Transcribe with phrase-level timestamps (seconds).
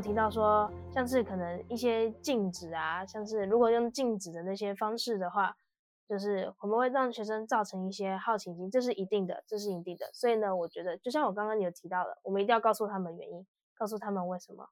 [0.00, 5.56] 提到说，像是可能一些禁止啊，像是如果用禁止的那些方式的话，
[6.08, 10.10] 就是我们会让学生造成一些好奇心，这是一定的，这是一定的。
[10.12, 14.68] 所以呢，我觉得就像我刚刚有提到的，我们一定要告诉他们原因，告诉他们为什么。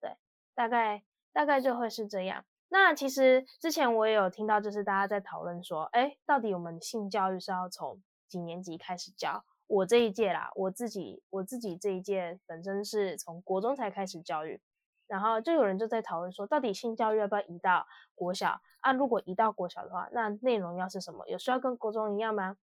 [0.00, 0.16] 对，
[0.54, 1.02] 大概
[1.32, 2.44] 大概就会是这样。
[2.68, 9.44] 那其实之前我也有听到，就是大家在讨论说，哎，到底我们性教育是要从几年级开始教？
[9.72, 14.60] 我这一届啦，我自己我自己这一届本身是从国中才开始教育。
[15.06, 18.92] 然后就有人就在讨论说，到底性教育要不要移到国小啊？
[18.92, 21.26] 如果移到国小的话，那内容要是什么？
[21.26, 22.58] 有需要跟国中一样吗？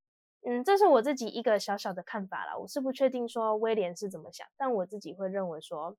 [0.46, 2.56] 嗯，这是我自己一个小小的看法啦。
[2.56, 5.94] 我是不确定说威廉是怎么想，但我自己会认为说，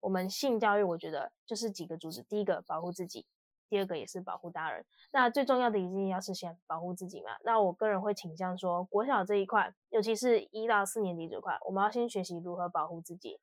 [0.00, 3.26] 我们性教育，我觉得就是几个主旨：第一个保护自己，
[3.72, 4.84] 第二个也是保护大人。
[5.12, 7.30] 那最重要的一定要是先保护自己嘛。
[7.42, 13.40] 那我个人会倾向说，国小这一块，尤其是一到四年级这块，我们要先学习如何保护自己。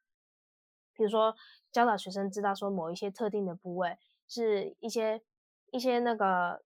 [0.94, 1.35] 比如说，
[1.72, 5.23] 教导学生知道说某一些特定的部位是一些
[5.72, 6.61] 一些那个，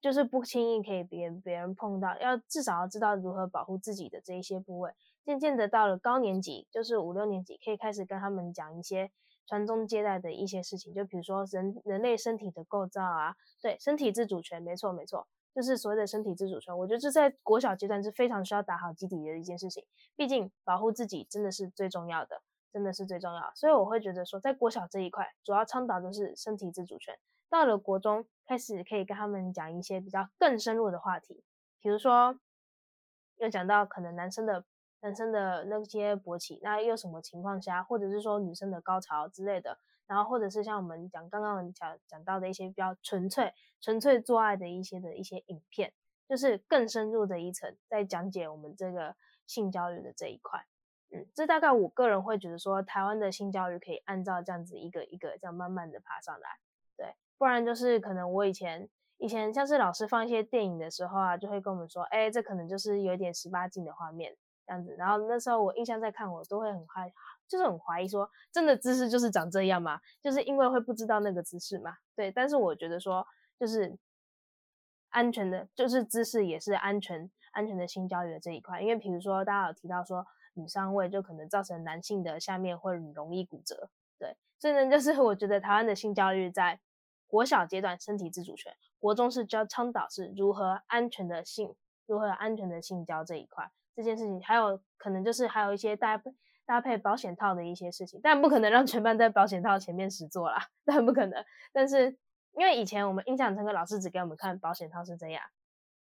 [0.00, 4.90] 就是不轻易可以别别人碰到，要至少要知道如何保护自己的这一些部位。
[5.24, 9.10] 渐渐的到了高年级，就是五六年级，可以开始跟他们讲一些
[9.46, 16.76] 传宗接代的一些事情，就比如说人人类身体的构造啊，对，身体自主权，没错没错，就是所谓的身体自主权。
[16.76, 19.84] 我觉得这在国小阶段是非常需要打好基底的一件事情，
[20.16, 22.42] 毕竟保护自己真的是最重要的。
[22.72, 27.14] 真的是最重要，所以我会觉得说，在国小这一块，主要倡导的是身体自主权。
[27.50, 31.44] 到了国中，开始可以跟他们讲一些比较更深入的话题，
[31.82, 32.34] 比如说，
[33.36, 34.64] 又讲到可能男生的
[35.02, 39.76] 男生的那些勃起，那又什么情况下，或者是说女生的高潮之类的，
[40.06, 45.92] 然后或者是像我们讲刚刚讲讲到的一些比较纯粹纯粹做爱的一些的一些影片，
[46.28, 50.64] 就是更深入的一层，在讲解我们这个性教育的这一块。
[51.10, 56.48] 嗯，这大概我个人会觉得说，台湾的性教育可以按照这样子一个一个这样慢慢的爬上来，
[56.96, 64.36] 对，不然就是可能我以前以前像是老师放一些电影的时候啊，就会跟我们说，哎，这可能就是有点十八禁的画面
[64.66, 67.12] 这样子，然后那时候我印象在看，我都会很怀，
[67.48, 70.00] 就是很怀疑说，真的姿势就是长这样吗？
[70.20, 73.26] 就是因为会不知道那个姿势嘛，对，但是我觉得说，
[73.58, 73.98] 就是
[75.10, 80.26] 安全的，就是姿势也是安全安全的性教育的这一块，因为比如说大家有提到说。
[80.54, 86.78] 女上位就可能造成男性的下面会容易骨折，对，所以呢，就是我觉得台湾的性教育在
[87.26, 91.74] 国小阶段身体自主权，国中是教倡导是如何安全的性，
[92.04, 96.30] 如何安全的性交这一块这件事情，还有可能就是还有一些搭配
[96.64, 101.44] 搭配保险套的一些事情，但不可能让全班在保险套前面实做啦， 但不可能。
[101.72, 102.16] 但是
[102.52, 105.42] 因为以前我们印象深刻，老师只给我们看保险套是这样。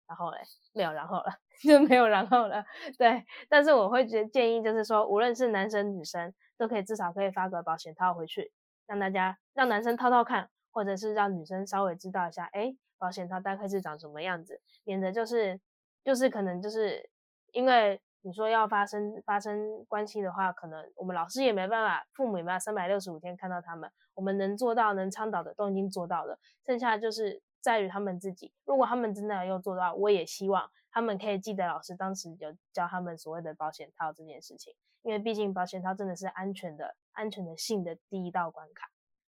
[0.08, 0.40] 然后嘞，
[0.74, 1.26] 没有然后了，
[1.62, 2.66] 就没有然后了。
[2.98, 8.52] 对，但是我会觉建议，就是说，无论是男生女生，都可以至少可以发个保险套回去，
[8.88, 15.62] 让大家让男生套套看，或者是让女生稍微知道一下，哎，保险套大概是长什么样子，免得就是
[16.04, 17.08] 就是可能就是
[17.54, 27.42] 因为你说要发生发生关系的话，可能我们老师也没办法，父母也没办法三百六十五天看到他们，我们能做到能倡导的都已经做到了，剩下就是。
[27.62, 38.90] 在于他们自己，如果他们真的要做到，我也希望他们可以记得老师当时有教他们所谓的保险套这件事情，因为毕竟保险套真的是安全的、安全的性的第一道关卡。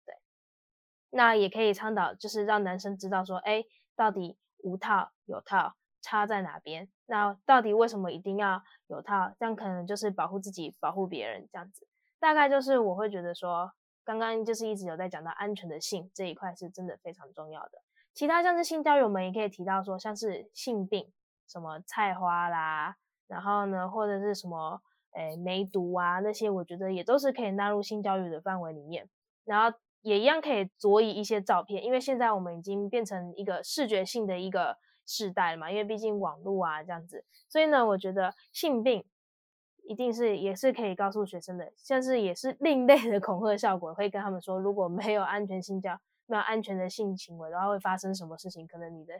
[0.05, 0.13] 对，
[1.09, 6.87] 那也可以倡导，就是让男生知道说，哎，到底无套有套差在哪边？
[7.05, 9.31] 那到底为什么一定要有套？
[9.39, 11.87] 这样可能就是保护自己、保护别人这样子。
[12.19, 13.71] 大概就是我会觉得说，
[14.03, 17.81] 刚刚就是一直有在讲到安全的性这一块是真的非常重要的。
[18.13, 21.11] 其他像是性教育，我们也可以提到说，像是性病，
[21.47, 22.97] 什么菜花啦，
[23.27, 24.81] 然后呢，或者是什么，
[25.13, 29.07] 诶，梅毒啊那些，我觉得也都是可以纳入性教育的范围里面。
[29.45, 39.05] 然后也一样可以着以一些照片，因为现在我们已经变成一个视觉性的一个世代了嘛，因为毕竟网络啊这样子，所以呢，我觉得性病
[39.83, 45.99] 一定是也是可以告诉学生的，像是也是另类的恐吓效果，会跟他们说，如果没有安全性交。
[46.27, 48.65] 没有安全的性行为，的话会发生什么事情？
[48.65, 49.13] 可能你的，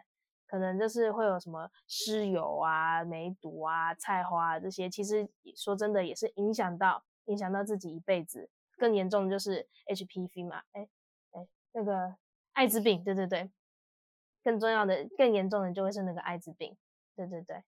[0.47, 4.89] 可能就是会有什么湿疣啊、梅毒啊、菜花啊这些。
[4.89, 8.49] 其实说真的，也是影响到影响到自己一辈子。
[8.77, 10.87] 更严重的就是 HPV 嘛，哎
[11.31, 12.15] 哎，那个
[12.53, 13.51] 艾滋病，对对对。
[14.43, 16.75] 更重要的、更严重的就会是那个艾滋病，
[17.15, 17.63] 对对对。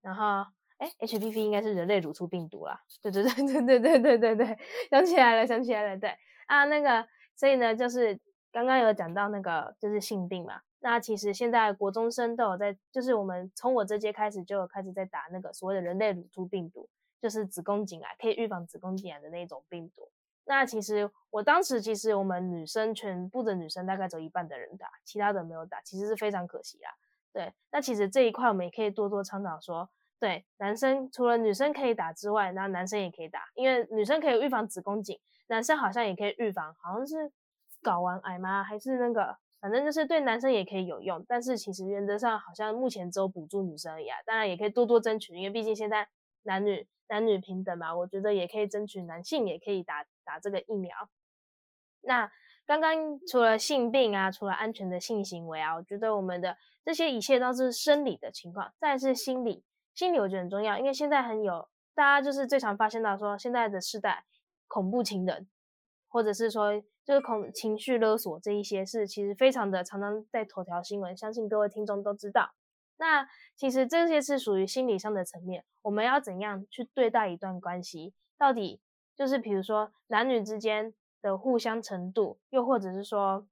[0.00, 4.58] 然后，哎，HPV 应该是人类乳突病毒啦，对对对对对对对对对，
[4.90, 6.16] 想起来了，想起来了，对
[6.46, 8.20] 啊，那个，所以呢，就是。
[8.54, 16.86] 刚刚有讲到那个就是性病嘛，那其实现在国中生都有在，就是我们从我这届开始就有开始在打那个所谓的人类乳突病毒，
[17.22, 20.11] 就是子宫颈癌可以预防子宫颈癌的那种病毒。
[20.44, 26.90] 那其实我当时其实我们女生全部的女生大概只有一半的人打，其他的没有打，其实是非常可惜啦。
[27.32, 37.32] 对，那其实这一块我们也可以多多倡导说，对，男生除了女生可以打之外，那男生也可以打，因为女生可以预防子宫颈，男生好像也可以预防，好像是
[37.82, 38.62] 睾丸癌吗？
[38.62, 44.18] 还是那个，反正就是对男生也可以有用，但是其实原则上好像目前只有补助女生而已啊。
[44.26, 46.06] 当然也可以多多争取，因为毕竟现在
[46.42, 50.94] 男女男女平等嘛，我觉得也可以争取男性也可以打打这个疫苗。
[52.00, 52.30] 那
[52.64, 64.24] 刚刚除了性病啊，除了安全的性行为啊，我觉得我们的这些一切都是生理的情况，再是心理，心理我觉得很重要，因为现在很有大家就是最常发现到说现在的世代
[64.68, 65.48] 恐怖情人，
[66.08, 72.52] 或者是说就是恐情绪勒索这一些是其实非常的常常在头条新闻，相信各位听众都知道。
[72.96, 78.14] 那其实这些是属于心理上的层面，我们要怎样去对待一段关系？
[78.38, 78.80] 到底
[79.16, 80.94] 就是比如说男女之间。
[81.22, 83.46] 的互相程度，又或者是说，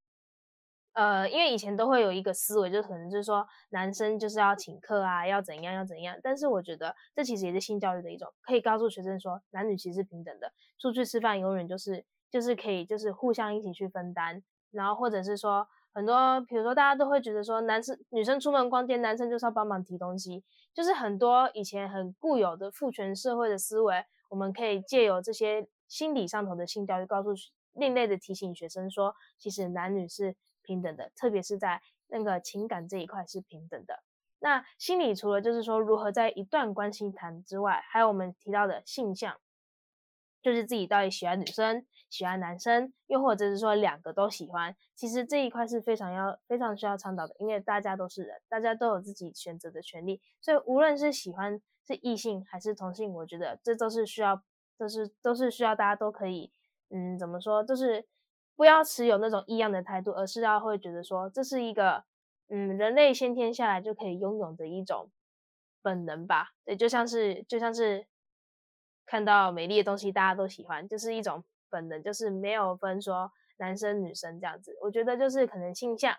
[0.95, 6.19] 呃，因为以前都会有一个思维，就可能就是说，男生就是要请客啊，要怎样要怎样。
[6.21, 14.43] 但是我觉得这其实也是性教育的一种，可以告诉学生说，男女其实是平等的，出去吃饭永远就是就是可以就是互相一起去分担。
[14.73, 27.31] 然后或者是说，很多比如说大家都会觉得说，男生女生出门逛街，男生就是要帮忙提东西，就是很多以前很固有的父权社会的思维，我们可以借由这些心理上头的性教育，告诉。
[27.73, 34.03] 另类的提醒学生说，其实男女是平等的，特别是在那个情感这一块是平等的。
[34.41, 39.37] 那心理除了就是说如何在一段关系谈之外，还有我们提到的性向，
[40.43, 44.75] 就是自己到底喜欢女生、喜欢男生，又或者是说两个都喜欢。
[44.95, 50.21] 其实这一块是非常要、非常需要倡导的，因为大家都是人，大家都有自己选择的权利。
[50.41, 54.43] 所以无论是喜欢是异性还是同性，我觉得这都是需要，
[54.79, 56.53] 都是都是需要大家都可以。
[56.91, 57.63] 嗯，怎么说？
[57.63, 58.07] 就是
[58.57, 62.05] 不要持有那种异样的态度，而是要会觉得说这是一个
[62.49, 65.11] 嗯，人类先天下来就可以拥有的一种
[65.83, 66.49] 本能吧。
[66.65, 68.07] 对，就像是就像是
[69.11, 74.77] 看到美丽的东西，大家都喜欢，就是一种本能，就是没有分说男生女生这样子。
[74.81, 76.17] 我觉得就是可能性向，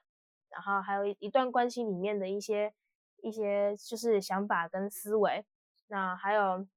[0.50, 2.74] 然后还有一段关系里面的一些
[3.22, 5.46] 一些就是想法跟思维。
[5.88, 6.68] 那还有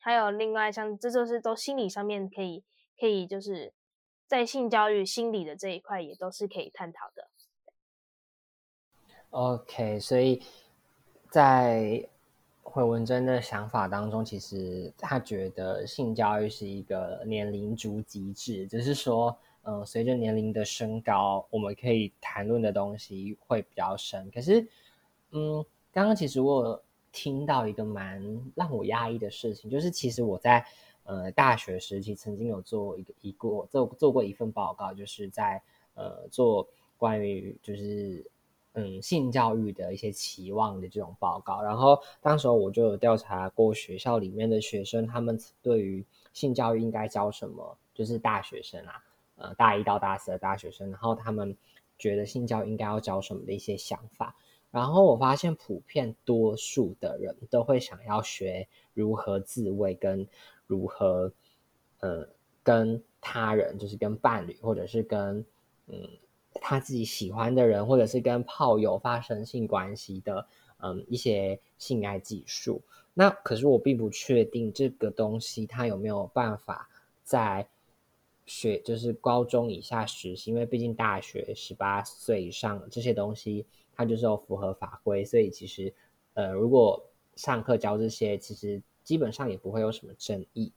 [0.00, 2.64] 还有另外像这就是都心理上面可以。
[2.98, 3.72] 可以就是
[4.26, 7.30] 在性教育心理的这一块也都是可以探讨的。
[9.30, 10.42] OK，所以
[11.30, 12.06] 在
[12.62, 24.30] 回文珍的想法当中，其实他觉得性教育是一个年龄逐级制，只是说，嗯，随着年龄的升高，我们可以谈论的东西会比较深。
[24.30, 24.66] 可是，
[25.30, 28.22] 嗯，刚刚其实我听到一个蛮
[28.54, 30.64] 让我压抑的事情，就是其实我在。
[31.04, 35.60] 呃，大学时期曾经有做一个一过做做过一份报告，就是在
[35.94, 38.24] 呃做关于就是
[38.72, 41.62] 嗯性教育的一些期望的这种报告。
[41.62, 49.04] 然后当时候我就有调查过学校里面的学生，他们对于性教育应该教什么，就是大学生啊，
[49.36, 51.56] 呃大一到大四的大学生，然后他们
[51.98, 54.36] 觉得性教育应该要教什么的一些想法。
[54.70, 60.26] 然后我发现普遍多数的人都会想要学如何自慰跟。
[60.72, 61.32] 如何，
[61.98, 62.28] 呃，
[62.62, 65.44] 跟他人，就是跟伴侣，或者是跟
[65.88, 66.08] 嗯
[66.54, 70.46] 他自己喜欢的人，或者是跟炮友发生性关系的，
[70.78, 72.80] 嗯，一些性爱技术。
[73.14, 76.88] 那可是我并不确定这个东西它有没有办法
[77.22, 77.66] 在
[78.46, 85.92] 学，就是高中以下实习，因为毕竟大学十八岁以上这些东西，它就是有符合法规，所以其实，
[86.34, 87.02] 呃，如果
[87.36, 88.82] 上课教这些，其实。
[89.02, 90.70] 基本上也不会有什么争议。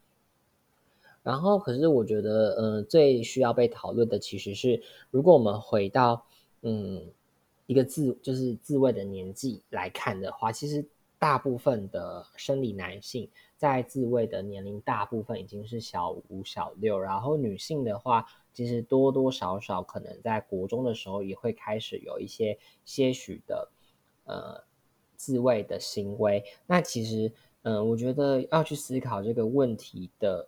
[1.23, 6.25] 然后，可是我觉得，嗯，最需要被讨论的其实是，如果我们回到，
[6.61, 7.09] 嗯，
[7.65, 10.85] 一个自就是自慰的年纪来看的话，其实
[11.17, 16.99] 大部分的生理男性在自慰的年龄，大部分已经是小五、小六。
[16.99, 23.69] 然后女性的话，其实多多少少可能在国中的时候也会开始有一些些许的，
[24.25, 24.61] 呃，
[25.15, 26.43] 自慰的行为。
[26.67, 27.31] 那其实。
[27.65, 30.45] 嗯，我觉得要去思考这个问题的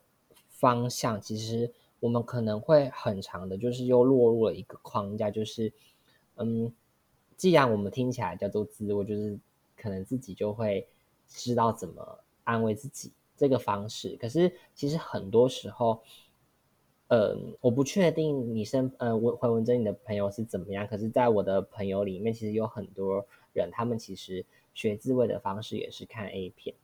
[0.58, 5.72] 方向，其实我们可能会很长的，就是又落入了一个框架，就是，
[6.36, 6.72] 嗯，
[7.36, 9.38] 既然我们听起来叫做自我，就是
[9.76, 10.88] 可能自己就会
[11.28, 14.16] 知道怎么安慰自己这个方式。
[14.20, 16.02] 可是其实很多时候，
[17.08, 26.76] 嗯，我不确定你身呃文回文珍你的朋友是怎么样，可是在我的朋友里面，其实有很多人，他们其实学自慰的方式也是看 A 片。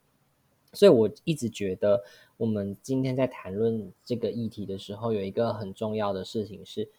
[0.74, 2.02] 所以我一直觉得，
[2.38, 6.90] 我们今天在谈论这个议题的时候，有一个很重要的事情是，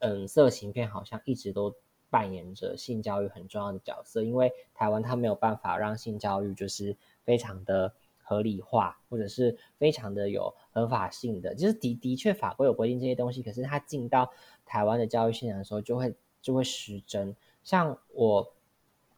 [0.00, 1.74] 嗯，色情片好像一直都
[2.10, 6.94] 扮演着性教育很重要的角色，因为台湾它没有办法让性教育就是
[7.24, 14.30] 非常的合理化，或者是非常的有合法性的，就是的的确法规有规定这些东西，可是它进到
[14.66, 17.34] 台湾的教育现场的时候，就会就会失真。
[17.64, 18.52] 像我。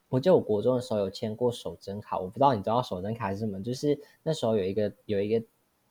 [0.08, 3.62] 我记得我国中的时候有签过守贞卡，我不知道你知道守贞卡是什么？
[3.62, 5.44] 就是那时候有一个有一个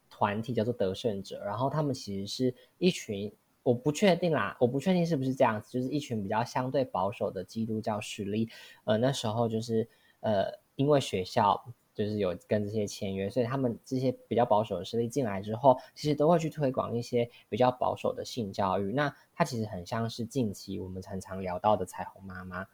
[0.09, 3.31] 团体叫做得胜者，然后他们其实是一群，
[3.61, 8.49] 我不确定啦，我不确定是不是这样子，就是一群比较相对保守的基督教势力。
[8.85, 9.87] 呃，那时候就是
[10.21, 10.45] 呃，
[10.75, 18.91] 因为学校就是有跟这些签约，所以他们这些比较保守的势力进来之后，其实都会去推广一些比较保守的性教育。
[18.93, 22.65] 那它其实很像是近期我们常常聊到的彩虹妈妈。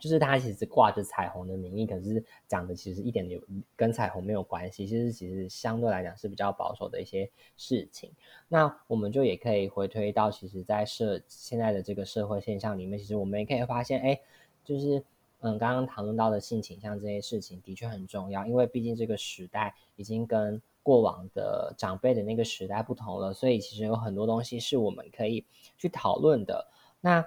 [0.00, 3.38] 就是他其实挂着彩虹的名义，可是讲的其实一点有
[3.76, 4.86] 跟彩虹没有关系。
[4.86, 8.10] 其实其实相对来讲是比较保守的一些事情。
[8.48, 14.18] 那我们就也可以回推到，其实，在社现在的这个社会现象里面，其实我们也可以发现，哎，
[14.64, 15.04] 就是
[15.40, 25.44] 嗯，刚刚讨论到的性倾向这些事情的确很重要，因为毕竟这个时代已经跟过往的长辈的那个时代不同了，所以其实有很多东西是我们可以
[25.76, 26.66] 去讨论的。
[27.02, 27.22] 那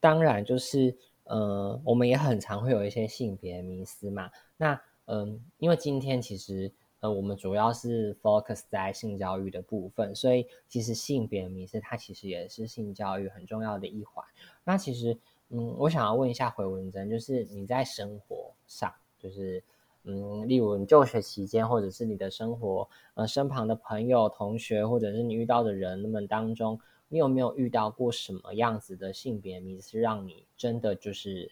[0.00, 0.96] 当然就是。
[1.28, 4.30] 呃，我们也很常会有一些性别迷思嘛。
[4.56, 14.24] 那嗯，因为今天其实呃，我们主要是 focus 在性教育的部分，所以其实性别迷思它其实也是性教育很重要的一环。
[14.64, 15.18] 那其实
[15.50, 19.62] 嗯，我想要问一下回文珍，就是你在生活上，就是
[20.04, 26.80] 嗯，例如你就学期间，或者是你的生活呃身旁的朋友、同学，或者是你遇到的人们当中。
[27.08, 31.50] 你有没有遇到过什么样子的性别迷思，让你真的就是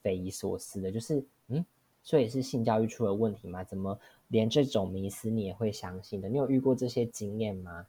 [0.00, 0.92] 匪夷所思的？
[0.92, 1.64] 就是嗯，
[2.02, 3.64] 所以是性教育出了问题吗？
[3.64, 6.28] 怎么连这种迷思你也会相信的？
[6.28, 7.86] 你有遇过这些经验吗？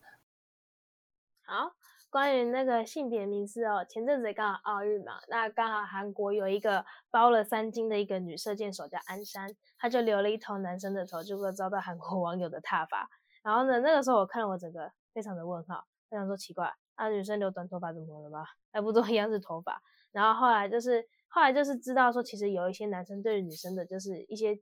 [1.46, 1.74] 好，
[2.10, 13.10] 关于那个性别迷思哦，前阵子刚好奥运嘛，那刚好韩国有一个包了三金的一个女射箭手叫安山，她就留了一头男生的头，结果遭到韩国网友的挞伐。
[13.44, 16.74] 然后呢，那个时候我看了，我整个非常的问号，非常说奇怪。
[16.96, 18.46] 啊，女生留短头发怎么了吗？
[18.72, 19.82] 还不都一 样是头发？
[20.12, 24.60] 然后后来就是，后来就是知道说，其实有一些男生对女生的，就是一些，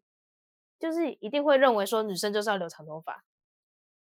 [0.79, 3.23] 就是一定会认为说，女生就是要留长头发。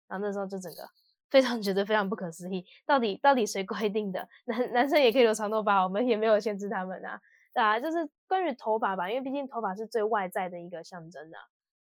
[0.08, 0.88] 然后那时候就整个
[1.30, 4.30] 非常觉得非常不可思议，到底到底谁规定的？
[4.46, 7.20] 男男生也可以留长头发，我们也没有限制他们啊。
[7.56, 11.40] 啊，就是关于头发吧，因为毕竟头发是最外在的一个象征啊。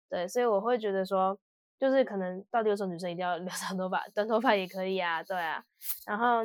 [0.09, 1.39] 对，所以我会觉得说。
[1.81, 5.65] 就是可能到底有什么女生一定要 留长头发，短头发也可以啊，对啊。
[6.07, 6.43] 然后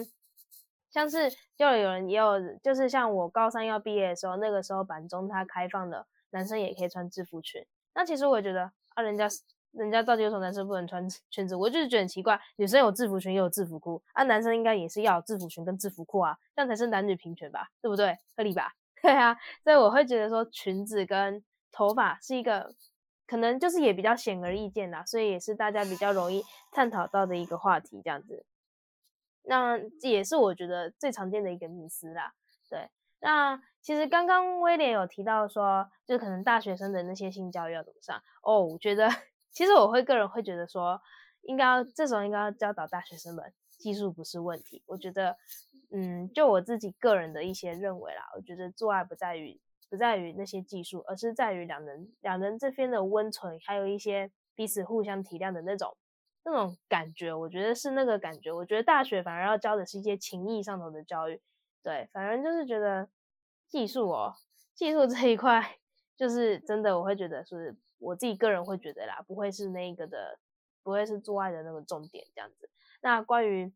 [0.89, 7.65] 像是就有人也有，就是像我高三要毕业的时候，那个时候板中它开放的，男生也可以穿制服裙。
[7.93, 9.27] 那其实我也觉得啊，人家
[9.71, 11.53] 人家到底有什么男生不能穿 裙子？
[11.53, 18.17] 我就是觉得很奇怪，女生有制服裙也有制服裤啊，男生应该也是要有制服裙跟制服裤啊，这样才是男女平权吧，对不对？
[18.37, 18.71] 合理吧？
[19.03, 22.73] 对啊，所以我会觉得说裙子跟头发是一个。
[23.27, 28.45] 可能就是也比较显而易见啦，所以也是大家比较容易探讨到的一个话题，这样子。
[29.43, 32.33] 那也是我觉得最常见的一个迷思啦。
[32.69, 32.89] 对，
[33.19, 38.61] 那其实刚刚威廉有提到说，就可能大学生的那些性教育要怎么上哦？
[38.61, 39.07] 我觉得
[39.51, 40.99] 其实我会个人会觉得说，
[41.43, 44.81] 应该这时候应该要教导大学生们，技术不是问题。
[44.87, 45.37] 我觉得，
[45.91, 49.59] 嗯，就我自己个人的一些认为啦，我觉得做爱不在于。
[49.89, 55.95] 不在于那些技术，而是在于两人两人这边的温存，还有一些彼此互相体谅的那种
[56.43, 57.33] 那种感觉。
[57.33, 58.51] 我觉得是那个感觉。
[58.51, 61.39] 我觉得大学反而要教的是一些情谊上头的教育。
[61.83, 63.07] 对，反正就是觉得
[63.69, 64.33] 技术哦，
[64.73, 65.77] 技术这一块
[66.17, 70.39] 就是真的，我会觉得是我自己个人会觉得啦，不会是那个的，
[70.81, 72.69] 不会是做爱的那个重点这样子。
[73.01, 73.71] 那关于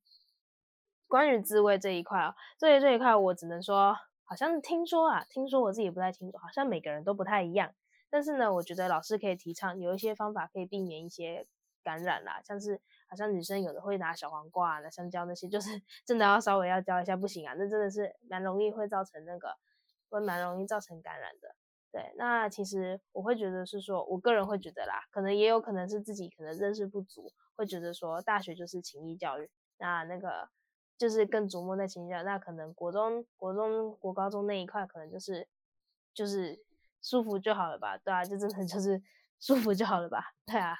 [1.08, 3.96] 关于自慰这一块啊，滋味这一块，我只能说。
[4.29, 7.74] 好像听说啊，听说我自己不太清楚，好像每个人都不太一样。
[8.12, 11.48] 但是呢，我觉得老师可以提倡有一些方法可以避免一些
[11.83, 19.57] 感染啦，像是好像女生有的会拿小黄瓜、啊拿香蕉那些，就是 真的要稍微要教一下，不行啊，那真的是蛮容易会造成那个，
[20.09, 21.55] 会蛮容易造成感染的。
[21.91, 30.50] 对，那其实我会觉得是说，我个人会觉得啦，可能也有可能是自己可能认识不足，会觉得说大学就是情谊教育，那那个。
[31.00, 35.48] 就是更琢磨在情下，那可能国中、国中、国高中那一块，可能就是
[36.13, 36.60] 就是
[37.01, 39.01] 舒服就好了吧，对啊，就真的就是
[39.39, 40.75] 舒服就好了吧，对啊。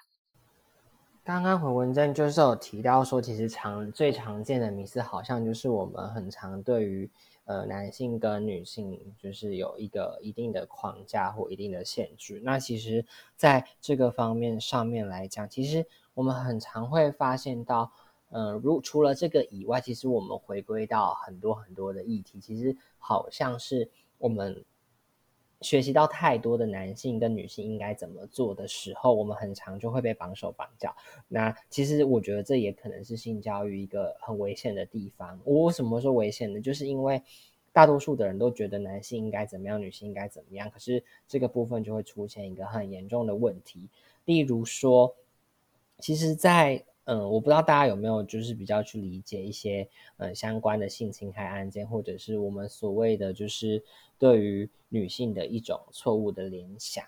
[1.24, 7.10] 刚刚回文正就是有提到说，其实常最常见的迷思好像就是我们很常对于
[7.46, 12.42] 呃男性跟女性就是有一个一定的框架或一定的限制。
[12.44, 15.86] 那其实在这个方面上面来讲，其实
[16.16, 17.92] 我们很常会发现到，
[18.30, 24.64] 嗯，如除了这个以外，其实我们回归到很多很多的议题，其实好像是我们。
[25.62, 30.96] 学习到太多的男性跟女性应该怎么做的时候，我们很常就会被绑手绑脚。
[31.28, 35.38] 那其实我觉得这也可能是性教育一个很危险的地方。
[35.44, 36.62] 我为什么说危险呢？
[36.62, 37.22] 就是因为
[37.74, 43.90] 大多数的人都觉得男性应该怎么样，女性应该怎么样，可是这个部分就会出现一个很严重的问题。
[44.24, 45.14] 例如说，
[45.98, 53.84] 其实，在嗯，我不知道大家有没有就是比较去理解一些嗯相关的性侵害案件，或者是我们所谓的就是
[54.20, 57.04] 对于女性的一种错误的联想。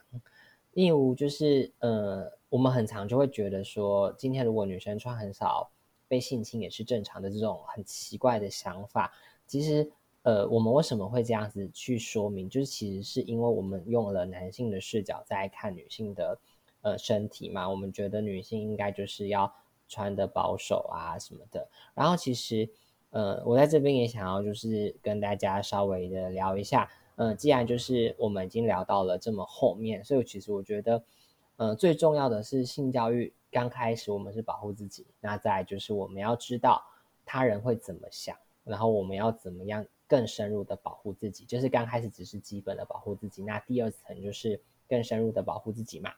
[0.73, 5.69] 例如就是呃，我们很常就会觉得说，今天如果女生穿很少，
[6.07, 9.13] 被性侵也是正常的这种很奇怪的想法。
[9.45, 9.87] 其实
[10.23, 12.49] 呃，我们为什么会这样子去说明？
[12.49, 16.39] 就是其实是因为我们用了男性的视角在看女性的
[16.81, 19.53] 呃身体嘛，我们觉得女性应该就是要。
[19.91, 22.69] 穿的保守啊什么的，然后其实，
[23.09, 31.03] 呃，我在这边也想要就是跟大家稍微的聊一下，嗯，既然就是我们已经聊到了这么后面，所以其实我觉得，
[31.57, 36.81] 呃，最重要的是性教育刚开始我们是保护自己，那再就是我们要知道
[37.25, 38.33] 他人会怎么想，
[38.63, 46.13] 然后我们要怎么样更深入的保护自己，就是刚开始只是基本的保护自己，那第二层就是更深入的保护自己嘛，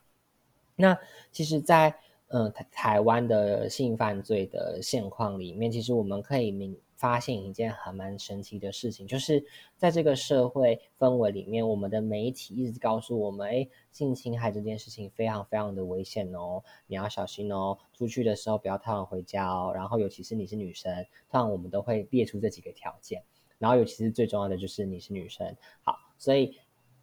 [0.76, 0.96] 那
[1.32, 1.96] 其实，在
[2.36, 9.46] 嗯，台台湾的性犯罪的现况里面，其实我们可以明发现一件很蛮神奇的事情，就是
[9.78, 20.92] 在这个社会氛围里面，我们的媒体一直告诉我们，哎，性侵害这件事情非常非常的危险哦，你要小心哦，出去的时候不要太晚回家哦，然后尤其是你是女生，
[21.30, 23.22] 通常我们都会列出这几个条件，
[23.60, 26.58] 然后尤其是最重要的就是你是女生，好，所以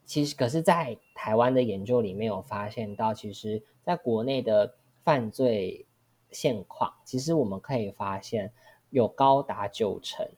[0.04, 4.74] 其实可是，在台湾的研究里面有发现到，其实在国内的。
[5.04, 5.86] 犯罪
[6.30, 8.52] 现况，其实我们可以发现，
[8.90, 10.28] 有高达九成，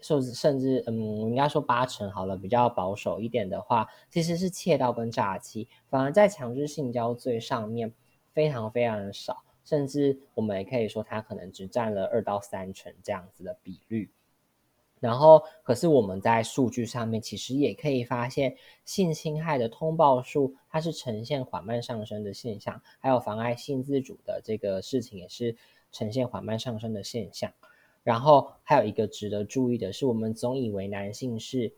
[0.00, 7.92] 甚至甚至，嗯，应该说八成好了，比较保守一点的话，其实是窃盗跟诈欺，反而在强制性交罪上面
[8.32, 14.10] 非常非常的少，甚至我们也可以说，它可能只占了二到三成这样子的比率。
[14.98, 18.56] 然后，可是我们在数据上面其实也可以发现，
[18.86, 25.54] 性侵害的通报数它是呈现缓慢上升的现象，还有妨碍性自主的这个事情也是
[25.92, 27.52] 呈现缓慢上升的现象。
[28.02, 31.70] 然后还有一个值得注意的是，我们总以为男性是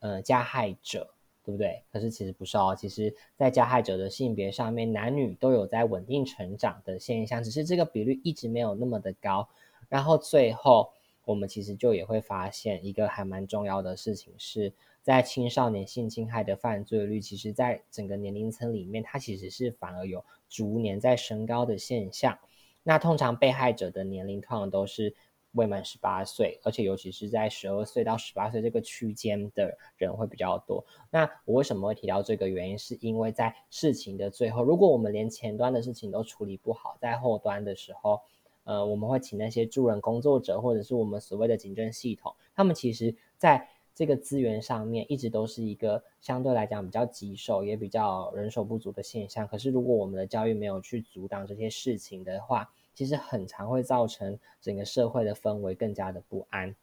[0.00, 1.08] 呃加害者，
[1.42, 1.82] 对不对？
[1.90, 9.48] 可是其实不是哦，其实在加害者的性别上面，男女都有在稳定成长的现象，只是这个比率一直没有那么的高。
[9.88, 10.90] 然后最后。
[11.28, 22.38] 我们其实就也会发现一个还蛮重要的事情，是在青少年性侵害的犯罪率，其实在整个年龄层里面，它其实是反而有逐年在升高的现象。
[22.82, 25.14] 那通常被害者的年龄通常都是
[25.52, 30.82] 未满十八岁，而且尤其是在十二岁到十八岁这个区间的人会比较多。
[31.10, 38.22] 那我为什么会提到这个原因，是因为在事情的最后，如果我们连前端的事情都处理不好，在后端的时候。
[38.68, 49.48] 呃，我们会请那些助人工作者，或者是我们所谓的警政系统，他们其实在这个资源上面一直都是一个相对来讲比较棘手，也比较人手不足的现象。
[49.48, 56.76] 可是，如果我们的教育没有去阻挡这些事情的话，其实很常会造成整个社会的氛围更加的不安。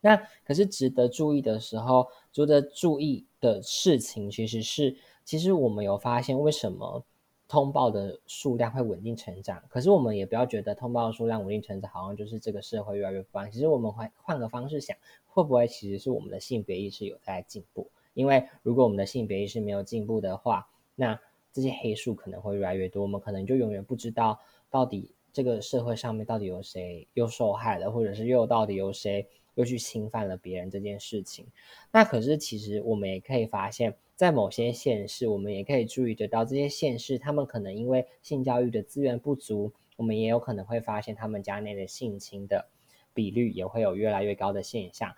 [0.00, 7.04] 那可是值得注意的时候，值得注意的事情，其实是，其实我们有发现为什么？
[7.46, 13.50] 通报的数量会稳定成长，可是我们也不要觉得通报的数量稳定成长，好像就是这个社会越来越不安。
[13.50, 17.86] 其实我们会换个方式想，会不会其实是我们的性别意识有在进步？
[18.14, 21.20] 因为如果我们的性别意识没有进步的话，那
[21.52, 31.46] 这些黑数可能会越来越多，我们可能就永远不知道到底这个社会上面到底有谁又受害了，或者是又到底有谁又去侵犯了别人这件事情。
[31.92, 33.94] 那可是其实我们也可以发现。
[34.16, 42.68] 在某些县市，我们也可以注意得到，这些县市他们可能因为性教育的资源不足，我们也有可能会发现他们家内的性侵的
[43.12, 45.12] 比率也会有越来越高的现象。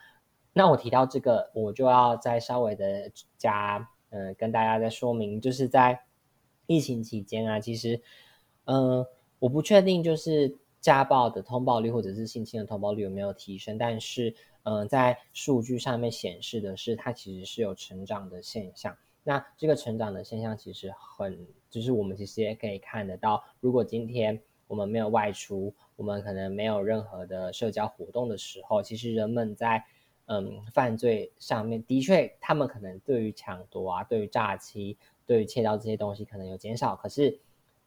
[0.54, 6.00] 那我提到这个，我就要再稍微的加，嗯，跟大家再说明，就是在
[6.66, 8.00] 疫情期间啊，其实，
[8.64, 9.04] 嗯，
[9.38, 14.34] 我不确定就是家暴的通报率或者是性侵的通报率有没有提升，但是。
[14.68, 18.96] 嗯，在数据上面显示的是，它其实是有成长的现象。
[19.22, 29.84] 那这个成长的现象其实很，就是我们其实也可以看得到，如果今天我们没有外出，我们可能没有任何的社交活动的时候，其实人们在
[30.24, 36.96] 嗯犯罪上面的确，他们可能对于抢夺啊，对于诈欺，对于窃盗这些东西可能有减少。
[36.96, 37.38] 可是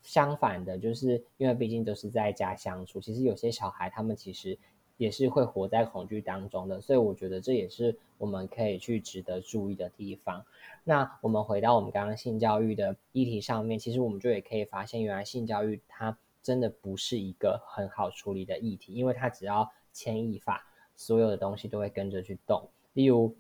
[0.02, 4.58] 相反的，就是因为毕竟都是在家相处，其实有些小孩他们其实
[5.00, 10.46] 也是会活在恐惧当中的，所以我觉得这也是我们可以去值得注意的地方。
[10.84, 20.62] 那我们回到我们刚刚性教育的议题上面，其实我们就也可以发现，原来性教育它真的不是一个很好处理的议题，因为它只要牵一发，
[20.98, 22.68] 所有的东西都会跟着去动。
[22.92, 23.34] 例如，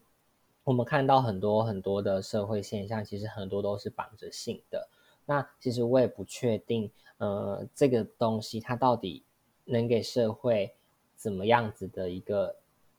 [0.63, 4.87] 我们看到很多很多的社会现象，其实很多都是绑着性的。
[5.25, 9.23] 那其实我也不确定，呃，这个东西它到底
[9.65, 10.73] 能给社会
[11.19, 12.55] 怎么样子的一个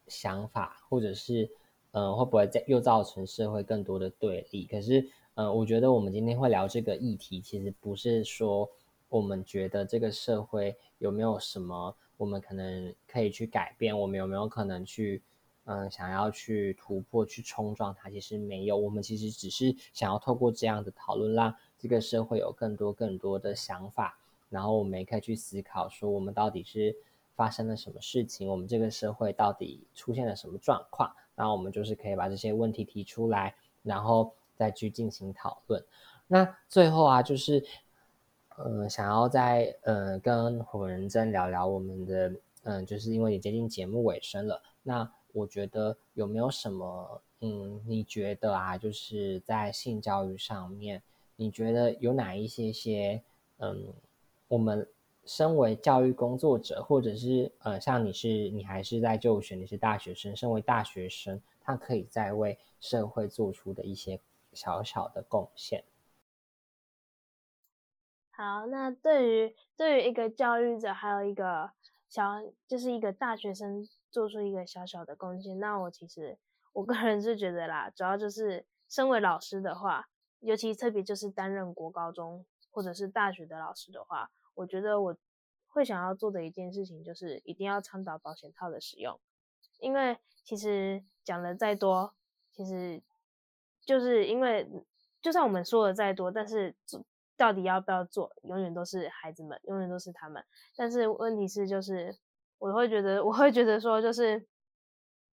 [0.06, 1.50] 想法，或者是。
[1.92, 4.64] 嗯，会不会再又造成社会更多的对立？
[4.64, 5.04] 可是，
[5.34, 8.70] 嗯，我觉得我们今天会聊这个议题，其实不是说
[9.08, 15.20] 我们觉得这个社会有没有什么我们可能可以去改变，我们有没有可能去，
[15.64, 18.08] 嗯，想要去突破、去冲撞它？
[18.08, 24.16] 其实没有，我们其实只是想要透过这样的讨论，让这个社会有更多更多的想法，
[24.48, 26.94] 然后我们也可以去思考，说我们到底是
[27.40, 31.10] 发生了什么事情，我们这个社会到底出现了什么状况？
[31.34, 35.82] 然后我们就是可以把这些问题提出来，然后再去进行讨论。
[36.26, 37.64] 那最后啊，就是
[38.58, 42.30] 呃，想要再呃跟火人真聊聊我们的
[42.64, 44.62] 嗯，就是因为也接近节目尾声了。
[44.82, 51.02] 那我觉得有没有什么嗯，你觉得啊，就是在性教育上面，
[51.36, 53.22] 你觉得有哪一些些
[53.56, 53.94] 嗯，
[54.48, 54.86] 我们。
[55.26, 64.20] 身为教育工作者，或者是呃，像你是你还是在就学，你是大学生，身为大学生，他可以在为社会做出的一些
[64.52, 65.84] 小小的贡献。
[68.30, 71.70] 好，那对于对于一个教育者，还有一个
[72.08, 76.38] 小就是一个大学生做出一个小小的贡献，那我其实
[76.72, 80.08] 我个人是觉得啦，主要就是身为老师的话，
[80.40, 84.30] 尤其特别就是担任国高中或者是大学的老师的话。
[84.60, 85.16] 我觉得我
[85.68, 89.18] 会想要做的一件事情，就是一定要倡导保险套的使用，
[89.78, 92.14] 因为其实讲的再多，
[92.52, 93.02] 其实
[93.80, 94.68] 就是因为
[95.22, 96.76] 就算我们说的再多，但是
[97.38, 100.44] 到底要不要做，永远都是孩子们，永远都是他们。
[100.76, 102.18] 但是问题是，就是
[102.58, 104.46] 我会觉得，我会觉得说，就是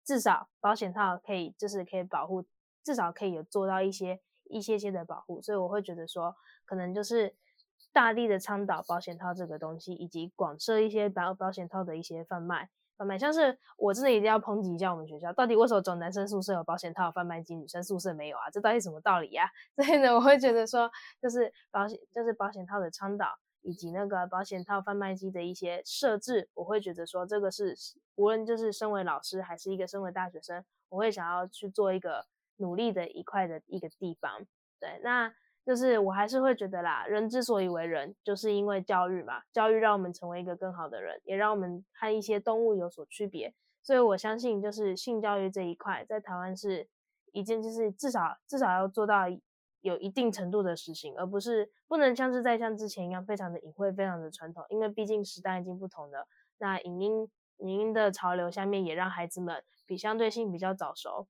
[0.04, 2.44] 至少保险套可以，就是可以保护，
[2.84, 7.38] 至少可以有做到一些一些些的保护，所以我会觉得说，可能就是。
[7.94, 18.50] 大力的倡导保险套这个东西，以及广设一些保保险套的一些贩卖贩卖，像是我真的一定要抨击一下我们学校，到底为什么走男生宿舍有保险套贩卖机，女生宿舍没有啊？
[18.52, 19.50] 这到底什么道理呀？
[19.78, 23.28] 所以呢，我会觉得说，就是保险就是保险套的倡导，
[23.62, 27.76] 以及那个保险套贩卖机的一些设置，我会觉得说，这个是
[28.16, 32.26] 无论就是身为老师还是一个身为大学生，我会想要去做一个
[32.58, 34.46] 努力的一块的一个地方。
[34.80, 35.34] 对，那。
[35.66, 39.44] 就是我还是会觉得啦，人之所以为人，就是因为教育嘛。
[39.52, 43.54] 教育让我们成为一个更好的人，也让我们和一些动物有所区别。
[43.82, 46.88] 所以我相信，就是性教育这一块，在台湾是
[47.32, 49.26] 一件，就是至少至少要做到
[49.82, 54.66] 有一定程度的实行，而不是不能像是在像之前一样非常的隐晦、非常的传统。
[54.70, 61.28] 因为毕竟时代已经不同了，那影音影音的潮流下面，也让孩子们比相对性比较早熟。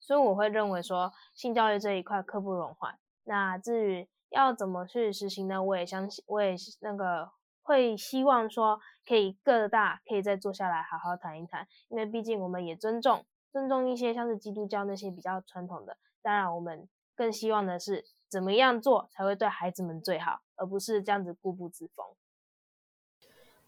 [0.00, 2.98] 所以我会认为说，性教育这一块刻不容缓。
[3.24, 5.62] 那至于要怎么去实行呢？
[5.62, 7.30] 我也相信，我也那个
[7.62, 15.96] 会希望说，可以各大可以再坐下来好好谈一谈，因为毕竟我们也尊重尊重一些像是基督教那些比较传统的。
[16.20, 22.04] 当然，我们更希望的是怎么样做才会对孩子们最好，而不是这样子固步自封。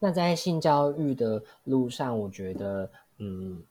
[0.01, 3.65] 那在性教育的路上，我觉得，嗯，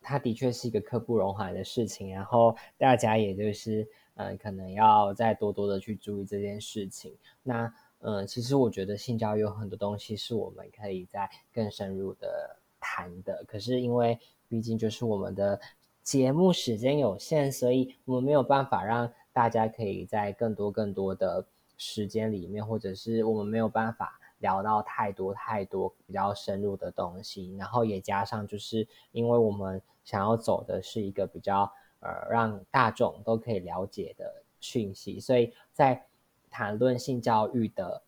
[0.00, 3.88] 它的确是一个刻不容缓的事情，然后大家也就是。
[4.18, 7.14] 嗯，可能要再多多的去注意这件事情。
[7.42, 13.44] 那，嗯，其实我觉得性教育有很多东西是我们可以在更深入的谈的。
[13.46, 15.60] 可是因为毕竟就是我们的
[16.02, 27.54] 节目时间有限，所以我们没有办法让大家可以在更多更多的时间里面，或者是我们没有办法聊到太多太多比较深入的东西。
[27.58, 31.70] 然后也加上就是因为我们想要走的是一个比较。
[32.00, 36.06] 呃，让大众都可以了解的讯息，所以在
[36.50, 38.02] 谈论性教育的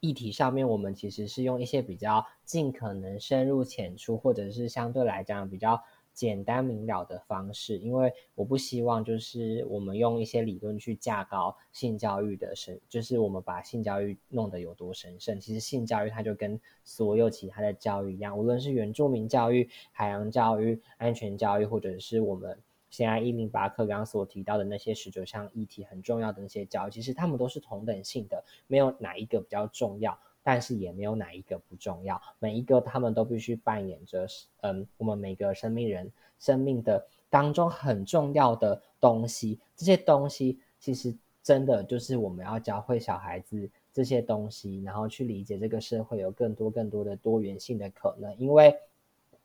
[0.00, 5.80] 议题上面，我们其实是用一些比较尽可能深入浅出，或者是相对来讲比较
[6.12, 15.40] 简单明了的方式，因为我不希望就是我们用一些理论去架高性教育的神，就是我们把性教育弄得有多神圣。
[15.40, 22.58] 其实性教育它就跟所有其他的教育一样，无论是原住民教育、海洋教育、安全教育，或者是我们
[22.92, 30.16] 现在一零八课刚刚所提到的那些十九项议题很重要的那些教育，其实他们都是同等性的，没有哪一个比较重要。
[30.44, 34.26] 但是也没有哪一个不重要，每一个他们都必须扮演着，
[34.62, 39.60] 嗯，我们每个生命人生命的当中很重要的东西。
[39.76, 48.36] 这些东西其实真的就是我们要教会小孩子这些东西，然后去理解这个社会有更多更多的多元性的可能。
[48.36, 48.76] 因为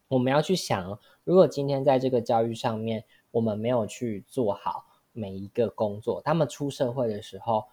[0.07, 3.03] 我们要去想，如果今天在这个教育上面
[3.38, 7.65] 我们没有去做好每一个工作，他们出社会的时候。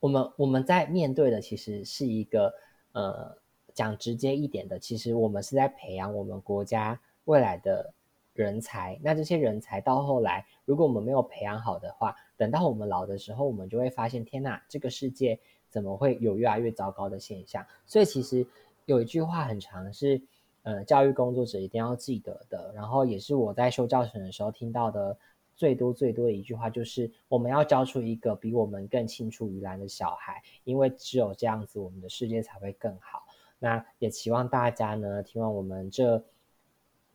[0.00, 2.54] 我们我们在面对的其实是一个，
[2.92, 3.36] 呃，
[3.74, 7.92] 讲直接一点的，其实我们是在培养我们国家未来的
[8.32, 8.96] 人才。
[9.02, 17.66] 那这些人才到后来，如果我们没有培养好的话，等到我们老的时候，我们就会发现，天哪，这个世界怎么会有越来越糟糕的现象？
[17.84, 18.46] 所以其实
[18.86, 20.22] 有一句话很长，是
[20.68, 25.16] 呃，教育工作者一定要记得的，然后也是我在修教程的时候听到的。
[25.56, 33.24] 最多最多的一句话就是，我们要教出一个比我们更青出于蓝的小孩，因为只有这样子，我们的世界才会更好。
[33.58, 36.22] 那也期望大家呢，听完我们这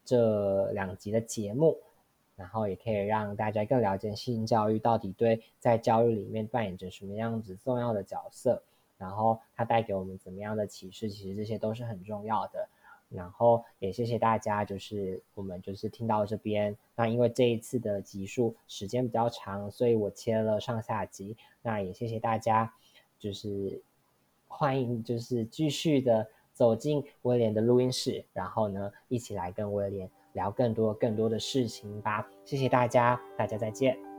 [0.03, 1.77] 这两集的节目，
[2.35, 8.61] 然后也可以让大家更了解性教育到底对在教育里面扮演着什么样子重要的角色，
[8.97, 12.67] 然后它带给我们怎么样的启示，其实这些都是很重要的。
[13.13, 16.75] 然后也谢谢大家，就是我们就是听到这边。
[16.95, 21.37] 那因为这一次的集数时间比较长，所以我切了上下集。
[21.61, 22.73] 那也谢谢大家，
[23.19, 23.81] 就是
[24.47, 32.27] 欢迎就是继续的走进威廉的录音室，然后呢一起来跟威廉聊更多更多的事情吧。
[32.45, 34.12] 谢谢大家，大家再见。